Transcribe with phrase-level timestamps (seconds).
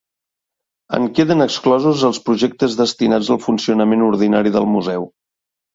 [0.97, 5.11] En queden exclosos els projectes destinats al funcionament ordinari del museu.